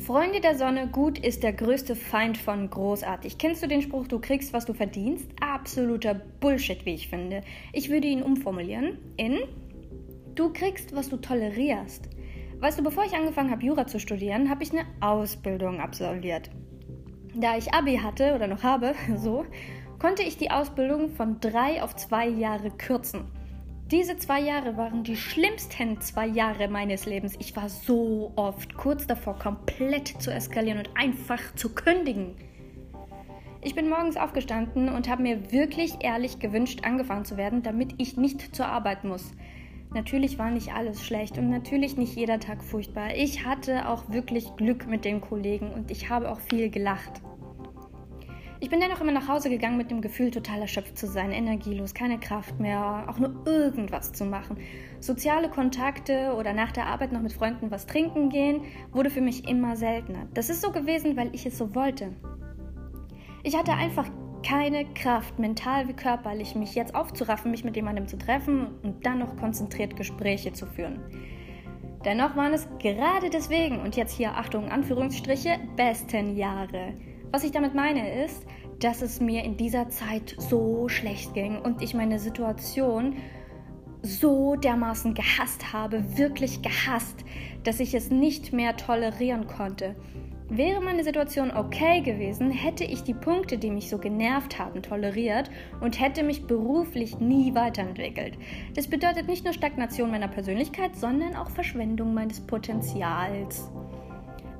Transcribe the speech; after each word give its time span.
Freunde 0.00 0.40
der 0.40 0.56
Sonne, 0.56 0.88
gut 0.88 1.18
ist 1.18 1.42
der 1.42 1.52
größte 1.52 1.94
Feind 1.94 2.38
von 2.38 2.70
großartig. 2.70 3.36
Kennst 3.36 3.62
du 3.62 3.68
den 3.68 3.82
Spruch, 3.82 4.08
du 4.08 4.18
kriegst, 4.18 4.54
was 4.54 4.64
du 4.64 4.72
verdienst? 4.72 5.28
Absoluter 5.40 6.14
Bullshit, 6.14 6.86
wie 6.86 6.94
ich 6.94 7.08
finde. 7.08 7.42
Ich 7.74 7.90
würde 7.90 8.08
ihn 8.08 8.22
umformulieren 8.22 8.98
in 9.18 9.40
Du 10.34 10.52
kriegst, 10.54 10.96
was 10.96 11.10
du 11.10 11.18
tolerierst. 11.18 12.08
Weißt 12.60 12.78
du, 12.78 12.82
bevor 12.82 13.04
ich 13.04 13.14
angefangen 13.14 13.50
habe, 13.50 13.62
Jura 13.62 13.86
zu 13.86 14.00
studieren, 14.00 14.48
habe 14.48 14.62
ich 14.62 14.72
eine 14.72 14.86
Ausbildung 15.00 15.80
absolviert. 15.80 16.50
Da 17.34 17.58
ich 17.58 17.74
Abi 17.74 17.96
hatte 17.98 18.34
oder 18.34 18.46
noch 18.46 18.62
habe, 18.62 18.94
so, 19.16 19.44
konnte 19.98 20.22
ich 20.22 20.38
die 20.38 20.50
Ausbildung 20.50 21.10
von 21.10 21.40
drei 21.40 21.82
auf 21.82 21.94
zwei 21.94 22.26
Jahre 22.26 22.70
kürzen. 22.70 23.26
Diese 23.90 24.16
zwei 24.16 24.40
Jahre 24.40 24.76
waren 24.76 25.02
die 25.02 25.16
schlimmsten 25.16 26.00
zwei 26.00 26.28
Jahre 26.28 26.68
meines 26.68 27.06
Lebens. 27.06 27.34
Ich 27.40 27.56
war 27.56 27.68
so 27.68 28.32
oft 28.36 28.76
kurz 28.76 29.08
davor, 29.08 29.36
komplett 29.36 30.06
zu 30.22 30.32
eskalieren 30.32 30.78
und 30.78 30.90
einfach 30.94 31.40
zu 31.56 31.74
kündigen. 31.74 32.36
Ich 33.62 33.74
bin 33.74 33.88
morgens 33.88 34.16
aufgestanden 34.16 34.88
und 34.90 35.08
habe 35.08 35.24
mir 35.24 35.50
wirklich 35.50 36.04
ehrlich 36.04 36.38
gewünscht, 36.38 36.84
angefangen 36.84 37.24
zu 37.24 37.36
werden, 37.36 37.64
damit 37.64 37.94
ich 37.98 38.16
nicht 38.16 38.54
zur 38.54 38.66
Arbeit 38.66 39.02
muss. 39.02 39.32
Natürlich 39.92 40.38
war 40.38 40.52
nicht 40.52 40.72
alles 40.72 41.04
schlecht 41.04 41.36
und 41.36 41.50
natürlich 41.50 41.96
nicht 41.96 42.14
jeder 42.14 42.38
Tag 42.38 42.62
furchtbar. 42.62 43.16
Ich 43.16 43.44
hatte 43.44 43.88
auch 43.88 44.08
wirklich 44.08 44.54
Glück 44.54 44.86
mit 44.86 45.04
den 45.04 45.20
Kollegen 45.20 45.72
und 45.72 45.90
ich 45.90 46.08
habe 46.08 46.30
auch 46.30 46.38
viel 46.38 46.70
gelacht. 46.70 47.20
Ich 48.62 48.68
bin 48.68 48.78
dennoch 48.78 49.00
immer 49.00 49.12
nach 49.12 49.26
Hause 49.26 49.48
gegangen 49.48 49.78
mit 49.78 49.90
dem 49.90 50.02
Gefühl, 50.02 50.30
total 50.30 50.60
erschöpft 50.60 50.98
zu 50.98 51.06
sein, 51.06 51.32
energielos, 51.32 51.94
keine 51.94 52.20
Kraft 52.20 52.60
mehr, 52.60 53.06
auch 53.08 53.18
nur 53.18 53.34
irgendwas 53.46 54.12
zu 54.12 54.26
machen. 54.26 54.58
Soziale 55.00 55.48
Kontakte 55.48 56.34
oder 56.38 56.52
nach 56.52 56.70
der 56.70 56.86
Arbeit 56.86 57.10
noch 57.10 57.22
mit 57.22 57.32
Freunden 57.32 57.70
was 57.70 57.86
trinken 57.86 58.28
gehen, 58.28 58.64
wurde 58.92 59.08
für 59.08 59.22
mich 59.22 59.48
immer 59.48 59.76
seltener. 59.76 60.28
Das 60.34 60.50
ist 60.50 60.60
so 60.60 60.72
gewesen, 60.72 61.16
weil 61.16 61.34
ich 61.34 61.46
es 61.46 61.56
so 61.56 61.74
wollte. 61.74 62.12
Ich 63.42 63.56
hatte 63.56 63.72
einfach 63.72 64.10
keine 64.46 64.84
Kraft, 64.92 65.38
mental 65.38 65.88
wie 65.88 65.94
körperlich, 65.94 66.54
mich 66.54 66.74
jetzt 66.74 66.94
aufzuraffen, 66.94 67.50
mich 67.50 67.64
mit 67.64 67.76
jemandem 67.76 68.08
zu 68.08 68.18
treffen 68.18 68.66
und 68.82 69.06
dann 69.06 69.20
noch 69.20 69.38
konzentriert 69.38 69.96
Gespräche 69.96 70.52
zu 70.52 70.66
führen. 70.66 71.00
Dennoch 72.04 72.36
waren 72.36 72.52
es 72.52 72.68
gerade 72.78 73.30
deswegen, 73.30 73.80
und 73.80 73.96
jetzt 73.96 74.12
hier 74.12 74.34
Achtung, 74.36 74.70
Anführungsstriche, 74.70 75.58
besten 75.76 76.36
Jahre. 76.36 76.92
Was 77.32 77.44
ich 77.44 77.52
damit 77.52 77.74
meine 77.74 78.24
ist, 78.24 78.44
dass 78.80 79.02
es 79.02 79.20
mir 79.20 79.44
in 79.44 79.56
dieser 79.56 79.88
Zeit 79.88 80.34
so 80.38 80.88
schlecht 80.88 81.32
ging 81.34 81.60
und 81.60 81.80
ich 81.80 81.94
meine 81.94 82.18
Situation 82.18 83.16
so 84.02 84.56
dermaßen 84.56 85.14
gehasst 85.14 85.72
habe, 85.72 86.16
wirklich 86.16 86.62
gehasst, 86.62 87.24
dass 87.62 87.78
ich 87.78 87.94
es 87.94 88.10
nicht 88.10 88.52
mehr 88.52 88.76
tolerieren 88.76 89.46
konnte. 89.46 89.94
Wäre 90.48 90.80
meine 90.80 91.04
Situation 91.04 91.52
okay 91.52 92.00
gewesen, 92.00 92.50
hätte 92.50 92.82
ich 92.82 93.04
die 93.04 93.14
Punkte, 93.14 93.58
die 93.58 93.70
mich 93.70 93.88
so 93.88 93.98
genervt 93.98 94.58
haben, 94.58 94.82
toleriert 94.82 95.48
und 95.80 96.00
hätte 96.00 96.24
mich 96.24 96.46
beruflich 96.46 97.20
nie 97.20 97.54
weiterentwickelt. 97.54 98.36
Das 98.74 98.88
bedeutet 98.88 99.28
nicht 99.28 99.44
nur 99.44 99.54
Stagnation 99.54 100.10
meiner 100.10 100.26
Persönlichkeit, 100.26 100.96
sondern 100.96 101.36
auch 101.36 101.50
Verschwendung 101.50 102.14
meines 102.14 102.40
Potenzials. 102.40 103.70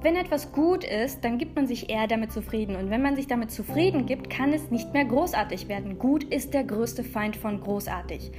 Wenn 0.03 0.17
etwas 0.17 0.53
gut 0.53 0.83
ist, 0.83 1.25
dann 1.25 1.37
gibt 1.37 1.57
man 1.57 1.67
sich 1.67 1.91
eher 1.91 2.07
damit 2.07 2.33
zufrieden. 2.33 2.75
Und 2.77 2.89
wenn 2.89 3.03
man 3.03 3.17
sich 3.17 3.27
damit 3.27 3.51
zufrieden 3.51 4.07
gibt, 4.07 4.31
kann 4.31 4.55
es 4.55 4.71
nicht 4.71 4.95
mehr 4.95 5.05
großartig 5.05 5.69
werden. 5.69 5.99
Gut 5.99 6.25
ist 6.25 6.55
der 6.55 6.65
größte 6.65 7.05
Feind 7.05 7.37
von 7.37 7.61
großartig. 7.61 8.33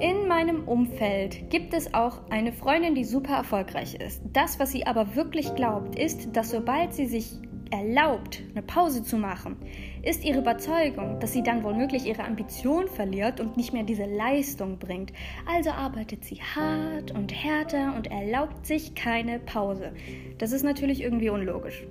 In 0.00 0.26
meinem 0.26 0.66
Umfeld 0.66 1.48
gibt 1.50 1.74
es 1.74 1.94
auch 1.94 2.22
eine 2.30 2.52
Freundin, 2.52 2.96
die 2.96 3.04
super 3.04 3.34
erfolgreich 3.34 3.94
ist. 3.94 4.20
Das, 4.32 4.58
was 4.58 4.72
sie 4.72 4.84
aber 4.84 5.14
wirklich 5.14 5.54
glaubt, 5.54 5.96
ist, 5.96 6.36
dass 6.36 6.50
sobald 6.50 6.92
sie 6.92 7.06
sich 7.06 7.36
erlaubt, 7.70 8.42
eine 8.52 8.62
Pause 8.62 9.02
zu 9.02 9.16
machen, 9.16 9.56
ist 10.02 10.24
ihre 10.24 10.40
Überzeugung, 10.40 11.20
dass 11.20 11.32
sie 11.32 11.42
dann 11.42 11.64
womöglich 11.64 12.06
ihre 12.06 12.24
Ambition 12.24 12.88
verliert 12.88 13.40
und 13.40 13.56
nicht 13.56 13.72
mehr 13.72 13.82
diese 13.82 14.04
Leistung 14.04 14.78
bringt. 14.78 15.12
Also 15.46 15.70
arbeitet 15.70 16.24
sie 16.24 16.36
hart 16.36 17.10
und 17.12 17.32
härter 17.32 17.94
und 17.96 18.10
erlaubt 18.10 18.66
sich 18.66 18.94
keine 18.94 19.38
Pause. 19.38 19.92
Das 20.38 20.52
ist 20.52 20.62
natürlich 20.62 21.02
irgendwie 21.02 21.30
unlogisch. 21.30 21.84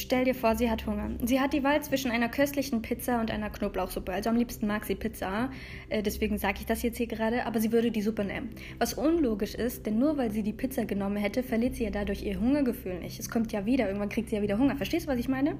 Stell 0.00 0.24
dir 0.24 0.34
vor, 0.34 0.54
sie 0.54 0.70
hat 0.70 0.86
Hunger. 0.86 1.10
Sie 1.24 1.40
hat 1.40 1.52
die 1.52 1.64
Wahl 1.64 1.82
zwischen 1.82 2.12
einer 2.12 2.28
köstlichen 2.28 2.82
Pizza 2.82 3.20
und 3.20 3.32
einer 3.32 3.50
Knoblauchsuppe. 3.50 4.12
Also 4.12 4.30
am 4.30 4.36
liebsten 4.36 4.68
mag 4.68 4.84
sie 4.84 4.94
Pizza. 4.94 5.50
Äh, 5.88 6.04
deswegen 6.04 6.38
sage 6.38 6.58
ich 6.60 6.66
das 6.66 6.82
jetzt 6.82 6.98
hier 6.98 7.08
gerade. 7.08 7.46
Aber 7.46 7.60
sie 7.60 7.72
würde 7.72 7.90
die 7.90 8.02
Suppe 8.02 8.24
nehmen. 8.24 8.50
Was 8.78 8.94
unlogisch 8.94 9.56
ist, 9.56 9.86
denn 9.86 9.98
nur 9.98 10.16
weil 10.16 10.30
sie 10.30 10.44
die 10.44 10.52
Pizza 10.52 10.84
genommen 10.84 11.16
hätte, 11.16 11.42
verliert 11.42 11.74
sie 11.74 11.84
ja 11.84 11.90
dadurch 11.90 12.22
ihr 12.22 12.38
Hungergefühl 12.38 13.00
nicht. 13.00 13.18
Es 13.18 13.28
kommt 13.28 13.50
ja 13.50 13.66
wieder. 13.66 13.88
Irgendwann 13.88 14.08
kriegt 14.08 14.28
sie 14.28 14.36
ja 14.36 14.42
wieder 14.42 14.58
Hunger. 14.58 14.76
Verstehst 14.76 15.06
du, 15.06 15.10
was 15.10 15.18
ich 15.18 15.28
meine? 15.28 15.58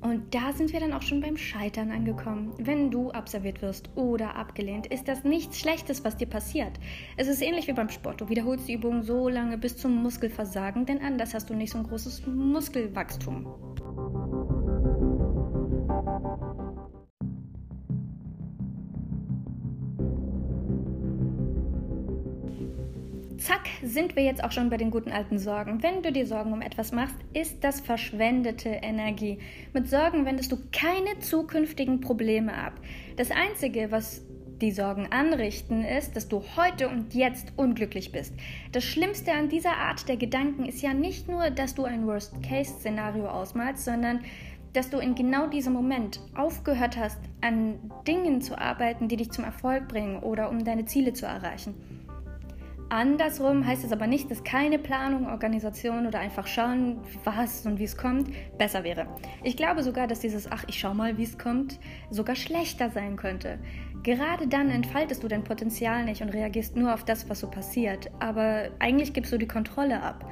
Und 0.00 0.34
da 0.34 0.52
sind 0.52 0.72
wir 0.72 0.80
dann 0.80 0.92
auch 0.92 1.02
schon 1.02 1.20
beim 1.20 1.36
Scheitern 1.36 1.90
angekommen. 1.90 2.52
Wenn 2.58 2.90
du 2.90 3.10
abserviert 3.10 3.62
wirst 3.62 3.90
oder 3.96 4.36
abgelehnt, 4.36 4.86
ist 4.86 5.08
das 5.08 5.24
nichts 5.24 5.58
Schlechtes, 5.58 6.04
was 6.04 6.16
dir 6.16 6.26
passiert. 6.26 6.78
Es 7.16 7.26
ist 7.26 7.42
ähnlich 7.42 7.66
wie 7.66 7.72
beim 7.72 7.88
Sport. 7.88 8.20
Du 8.20 8.28
wiederholst 8.28 8.68
die 8.68 8.74
Übung 8.74 9.02
so 9.02 9.28
lange 9.28 9.58
bis 9.58 9.76
zum 9.76 9.94
Muskelversagen, 10.02 10.86
denn 10.86 11.00
anders 11.00 11.34
hast 11.34 11.50
du 11.50 11.54
nicht 11.54 11.72
so 11.72 11.78
ein 11.78 11.84
großes 11.84 12.26
Muskelwachstum. 12.26 13.46
Zack, 23.48 23.70
sind 23.82 24.14
wir 24.14 24.24
jetzt 24.24 24.44
auch 24.44 24.52
schon 24.52 24.68
bei 24.68 24.76
den 24.76 24.90
guten 24.90 25.10
alten 25.10 25.38
Sorgen. 25.38 25.82
Wenn 25.82 26.02
du 26.02 26.12
dir 26.12 26.26
Sorgen 26.26 26.52
um 26.52 26.60
etwas 26.60 26.92
machst, 26.92 27.16
ist 27.32 27.64
das 27.64 27.80
verschwendete 27.80 28.68
Energie. 28.68 29.38
Mit 29.72 29.88
Sorgen 29.88 30.26
wendest 30.26 30.52
du 30.52 30.58
keine 30.70 31.18
zukünftigen 31.20 32.02
Probleme 32.02 32.52
ab. 32.52 32.74
Das 33.16 33.30
Einzige, 33.30 33.90
was 33.90 34.20
die 34.60 34.70
Sorgen 34.70 35.06
anrichten, 35.10 35.82
ist, 35.82 36.14
dass 36.14 36.28
du 36.28 36.42
heute 36.58 36.90
und 36.90 37.14
jetzt 37.14 37.54
unglücklich 37.56 38.12
bist. 38.12 38.34
Das 38.72 38.84
Schlimmste 38.84 39.32
an 39.32 39.48
dieser 39.48 39.78
Art 39.78 40.06
der 40.10 40.18
Gedanken 40.18 40.66
ist 40.66 40.82
ja 40.82 40.92
nicht 40.92 41.26
nur, 41.26 41.48
dass 41.48 41.74
du 41.74 41.84
ein 41.84 42.06
Worst-Case-Szenario 42.06 43.28
ausmalst, 43.28 43.82
sondern 43.82 44.20
dass 44.74 44.90
du 44.90 44.98
in 44.98 45.14
genau 45.14 45.46
diesem 45.46 45.72
Moment 45.72 46.20
aufgehört 46.34 46.98
hast, 46.98 47.18
an 47.40 47.78
Dingen 48.06 48.42
zu 48.42 48.58
arbeiten, 48.58 49.08
die 49.08 49.16
dich 49.16 49.30
zum 49.30 49.44
Erfolg 49.44 49.88
bringen 49.88 50.18
oder 50.18 50.50
um 50.50 50.66
deine 50.66 50.84
Ziele 50.84 51.14
zu 51.14 51.24
erreichen. 51.24 52.07
Andersrum 52.90 53.66
heißt 53.66 53.84
es 53.84 53.92
aber 53.92 54.06
nicht, 54.06 54.30
dass 54.30 54.44
keine 54.44 54.78
Planung, 54.78 55.26
Organisation 55.26 56.06
oder 56.06 56.20
einfach 56.20 56.46
schauen, 56.46 56.98
was 57.22 57.66
und 57.66 57.78
wie 57.78 57.84
es 57.84 57.98
kommt, 57.98 58.30
besser 58.56 58.82
wäre. 58.82 59.06
Ich 59.44 59.58
glaube 59.58 59.82
sogar, 59.82 60.06
dass 60.06 60.20
dieses 60.20 60.50
Ach, 60.50 60.64
ich 60.68 60.78
schau 60.78 60.94
mal, 60.94 61.18
wie 61.18 61.24
es 61.24 61.36
kommt, 61.36 61.78
sogar 62.10 62.34
schlechter 62.34 62.88
sein 62.88 63.16
könnte. 63.16 63.58
Gerade 64.02 64.48
dann 64.48 64.70
entfaltest 64.70 65.22
du 65.22 65.28
dein 65.28 65.44
Potenzial 65.44 66.04
nicht 66.04 66.22
und 66.22 66.30
reagierst 66.30 66.76
nur 66.76 66.94
auf 66.94 67.04
das, 67.04 67.28
was 67.28 67.40
so 67.40 67.50
passiert, 67.50 68.10
aber 68.20 68.70
eigentlich 68.78 69.12
gibst 69.12 69.32
du 69.32 69.38
die 69.38 69.48
Kontrolle 69.48 70.02
ab. 70.02 70.24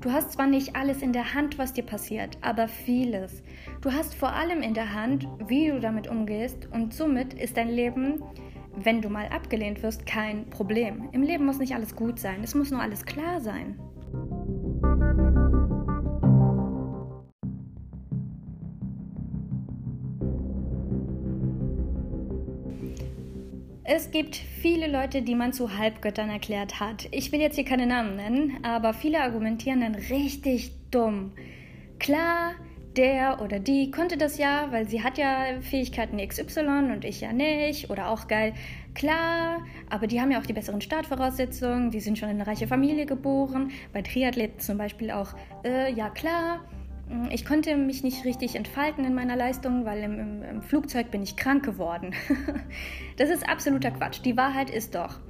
Du 0.00 0.12
hast 0.12 0.32
zwar 0.32 0.46
nicht 0.46 0.76
alles 0.76 1.02
in 1.02 1.12
der 1.12 1.34
Hand, 1.34 1.58
was 1.58 1.72
dir 1.72 1.82
passiert, 1.82 2.38
aber 2.42 2.68
vieles. 2.68 3.42
Du 3.80 3.90
hast 3.90 4.14
vor 4.14 4.34
allem 4.34 4.60
in 4.62 4.74
der 4.74 4.92
Hand, 4.92 5.26
wie 5.46 5.68
du 5.68 5.80
damit 5.80 6.06
umgehst 6.06 6.68
und 6.70 6.92
somit 6.92 7.34
ist 7.34 7.56
dein 7.56 7.70
Leben 7.70 8.22
wenn 8.76 9.00
du 9.00 9.08
mal 9.08 9.28
abgelehnt 9.28 9.82
wirst, 9.82 10.06
kein 10.06 10.48
Problem. 10.50 11.08
Im 11.12 11.22
Leben 11.22 11.44
muss 11.44 11.58
nicht 11.58 11.74
alles 11.74 11.96
gut 11.96 12.18
sein, 12.18 12.42
es 12.42 12.54
muss 12.54 12.70
nur 12.70 12.80
alles 12.80 13.04
klar 13.04 13.40
sein. 13.40 13.78
Es 23.86 24.10
gibt 24.10 24.36
viele 24.36 24.90
Leute, 24.90 25.20
die 25.20 25.34
man 25.34 25.52
zu 25.52 25.76
Halbgöttern 25.76 26.30
erklärt 26.30 26.80
hat. 26.80 27.06
Ich 27.10 27.30
will 27.32 27.40
jetzt 27.40 27.56
hier 27.56 27.66
keine 27.66 27.86
Namen 27.86 28.16
nennen, 28.16 28.58
aber 28.62 28.94
viele 28.94 29.20
argumentieren 29.20 29.82
dann 29.82 29.94
richtig 29.94 30.72
dumm. 30.90 31.32
Klar, 31.98 32.54
der 32.96 33.40
oder 33.42 33.58
die 33.58 33.90
konnte 33.90 34.16
das 34.16 34.38
ja, 34.38 34.68
weil 34.70 34.88
sie 34.88 35.02
hat 35.02 35.18
ja 35.18 35.60
Fähigkeiten 35.60 36.16
XY 36.16 36.92
und 36.92 37.04
ich 37.04 37.20
ja 37.20 37.32
nicht. 37.32 37.90
Oder 37.90 38.08
auch 38.08 38.28
geil, 38.28 38.54
klar, 38.94 39.60
aber 39.90 40.06
die 40.06 40.20
haben 40.20 40.30
ja 40.30 40.40
auch 40.40 40.46
die 40.46 40.52
besseren 40.52 40.80
Startvoraussetzungen, 40.80 41.90
die 41.90 42.00
sind 42.00 42.18
schon 42.18 42.28
in 42.28 42.36
eine 42.36 42.46
reiche 42.46 42.66
Familie 42.66 43.06
geboren. 43.06 43.70
Bei 43.92 44.02
Triathleten 44.02 44.60
zum 44.60 44.78
Beispiel 44.78 45.10
auch, 45.10 45.34
äh, 45.64 45.92
ja 45.92 46.10
klar. 46.10 46.64
Ich 47.30 47.44
konnte 47.44 47.76
mich 47.76 48.02
nicht 48.02 48.24
richtig 48.24 48.56
entfalten 48.56 49.04
in 49.04 49.14
meiner 49.14 49.36
Leistung, 49.36 49.84
weil 49.84 50.02
im, 50.02 50.18
im, 50.18 50.42
im 50.42 50.62
Flugzeug 50.62 51.10
bin 51.10 51.22
ich 51.22 51.36
krank 51.36 51.62
geworden. 51.62 52.14
das 53.18 53.28
ist 53.28 53.46
absoluter 53.46 53.90
Quatsch. 53.90 54.20
Die 54.24 54.38
Wahrheit 54.38 54.70
ist 54.70 54.94
doch, 54.94 55.20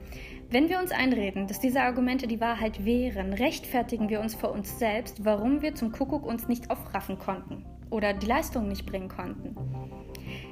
wenn 0.55 0.69
wir 0.69 0.79
uns 0.79 0.93
einreden, 0.93 1.49
dass 1.49 1.59
diese 1.59 1.81
Argumente 1.81 2.29
die 2.29 2.41
Wahrheit 2.41 2.85
wären, 2.85 3.33
rechtfertigen 3.33 4.09
wir 4.09 4.21
uns 4.21 4.37
vor 4.37 4.53
uns 4.53 4.79
selbst, 4.79 5.25
warum 5.25 5.63
wir 5.63 5.75
zum 5.75 5.91
Kuckuck 5.91 6.25
uns 6.25 6.47
nicht 6.47 6.71
aufraffen 6.71 7.19
konnten 7.19 7.65
oder 7.91 8.15
die 8.15 8.29
Leistung 8.29 8.69
nicht 8.69 8.87
bringen 8.87 9.09
konnten. 9.09 9.57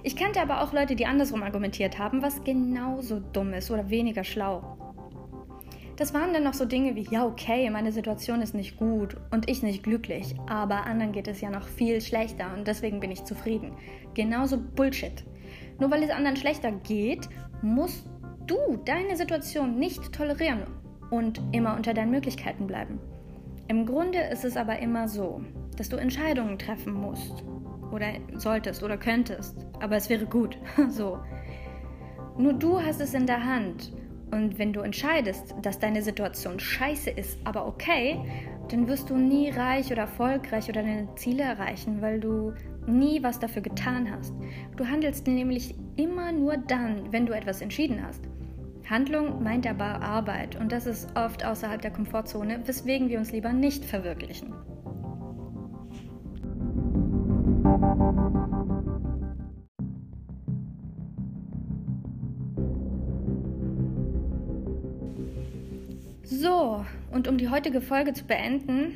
Ich 0.03 0.17
kannte 0.17 0.41
aber 0.41 0.61
auch 0.61 0.73
Leute, 0.73 0.97
die 0.97 1.07
andersrum 1.07 1.45
argumentiert 1.45 2.01
haben, 2.01 2.21
was 2.21 2.43
genauso 2.43 3.21
dumm 3.21 3.53
ist 3.53 3.71
oder 3.71 3.91
weniger 3.91 4.25
schlau. 4.25 4.77
Das 5.95 6.13
waren 6.13 6.33
dann 6.33 6.43
noch 6.43 6.55
so 6.55 6.65
Dinge 6.65 6.97
wie, 6.97 7.07
ja, 7.09 7.25
okay, 7.25 7.71
meine 7.71 7.93
Situation 7.93 8.43
ist 8.43 8.57
nicht 8.57 8.79
gut 8.79 9.17
und 9.31 9.49
ich 9.49 9.63
nicht 9.63 9.85
glücklich, 9.85 10.35
aber 10.49 10.85
anderen 10.85 11.13
geht 11.13 11.29
es 11.29 11.41
ja 11.41 11.49
noch 11.49 11.69
viel 11.69 12.01
schlechter 12.01 12.53
und 12.57 12.67
deswegen 12.67 12.99
bin 12.99 13.13
ich 13.13 13.23
zufrieden. 13.23 13.77
Genauso 14.15 14.59
Bullshit. 14.59 15.23
Nur 15.79 15.93
weil 15.93 16.03
es 16.03 16.11
anderen 16.11 16.37
schlechter 16.37 16.73
geht, 16.73 17.29
musst 17.63 18.05
du 18.47 18.77
deine 18.85 19.17
Situation 19.17 19.79
nicht 19.79 20.13
tolerieren 20.13 20.63
und 21.11 21.41
immer 21.53 21.77
unter 21.77 21.95
deinen 21.95 22.11
Möglichkeiten 22.11 22.67
bleiben. 22.67 22.99
Im 23.69 23.87
Grunde 23.87 24.19
ist 24.19 24.45
es 24.45 24.57
aber 24.57 24.79
immer 24.81 25.09
so, 25.09 25.43
dass 25.77 25.89
du 25.89 25.97
Entscheidungen 25.97 26.59
treffen 26.59 26.93
musst 26.93 27.45
oder 27.93 28.07
solltest 28.35 28.83
oder 28.83 28.97
könntest, 28.97 29.57
aber 29.81 29.97
es 29.97 30.09
wäre 30.09 30.27
gut, 30.27 30.59
so. 30.89 31.19
Nur 32.39 32.55
du 32.55 32.81
hast 32.81 33.01
es 33.01 33.15
in 33.15 33.27
der 33.27 33.45
Hand 33.45 33.93
und 34.31 34.59
wenn 34.59 34.73
du 34.73 34.81
entscheidest, 34.81 35.55
dass 35.61 35.79
deine 35.79 36.03
Situation 36.03 36.59
scheiße 36.59 37.11
ist, 37.11 37.39
aber 37.45 37.67
okay, 37.67 38.19
dann 38.71 38.89
wirst 38.89 39.11
du 39.11 39.17
nie 39.17 39.51
reich 39.51 39.93
oder 39.93 40.03
erfolgreich 40.03 40.71
oder 40.71 40.83
deine 40.83 41.15
Ziele 41.17 41.43
erreichen, 41.43 42.01
weil 42.01 42.19
du 42.19 42.55
nie 42.87 43.23
was 43.23 43.39
dafür 43.39 43.61
getan 43.61 44.11
hast. 44.11 44.33
Du 44.77 44.87
handelst 44.87 45.27
nämlich 45.27 45.75
immer 45.97 46.33
nur 46.33 46.57
dann, 46.57 47.13
wenn 47.13 47.27
du 47.27 47.35
etwas 47.35 47.61
entschieden 47.61 48.03
hast. 48.03 48.23
Handlung 48.93 49.43
meint 49.43 49.67
aber 49.67 50.03
Arbeit 50.03 50.55
und 50.61 50.71
das 50.71 50.85
ist 50.85 51.09
oft 51.17 51.47
außerhalb 51.47 51.81
der 51.81 51.93
Komfortzone, 51.93 52.61
weswegen 52.67 53.09
wir 53.09 53.19
uns 53.19 53.33
lieber 53.33 53.51
nicht 53.55 53.87
verwirklichen. 53.87 54.53
So, 66.25 66.85
und 67.13 67.29
um 67.29 67.39
die 67.39 67.49
heutige 67.49 67.81
Folge 67.81 68.13
zu 68.13 68.25
beenden, 68.25 68.95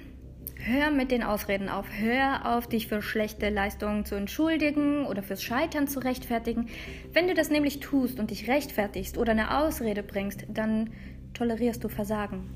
hör 0.67 0.91
mit 0.91 1.11
den 1.11 1.23
Ausreden 1.23 1.69
auf. 1.69 1.87
Hör 1.99 2.57
auf, 2.57 2.67
dich 2.67 2.89
für 2.89 3.01
schlechte 3.01 3.49
Leistungen 3.49 4.05
zu 4.05 4.15
entschuldigen 4.15 5.07
oder 5.07 5.23
fürs 5.23 5.43
Scheitern 5.43 5.87
zu 5.87 6.01
rechtfertigen. 6.01 6.69
Wenn 7.13 7.29
du 7.29 7.35
das 7.35 7.51
nämlich 7.51 7.81
tust 7.81 8.19
und 8.19 8.31
dich 8.31 8.49
rechtfertigst 8.49 9.17
oder 9.17 9.33
eine 9.33 9.59
Ausrede 9.59 10.03
bringst, 10.03 10.47
dann 10.49 10.91
tolerierst 11.35 11.85
du 11.85 11.89
Versagen. 11.89 12.51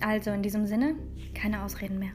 Also 0.00 0.30
in 0.30 0.42
diesem 0.42 0.66
Sinne, 0.66 0.94
keine 1.34 1.62
Ausreden 1.62 1.98
mehr. 1.98 2.12